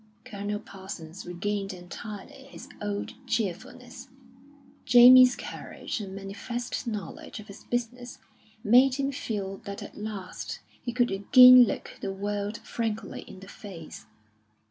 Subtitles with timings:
[0.25, 4.07] Colonel Parsons regained entirely his old cheerfulness;
[4.83, 8.17] Jamie's courage and manifest knowledge of his business
[8.63, 13.47] made him feel that at last he could again look the world frankly in the
[13.47, 14.07] face.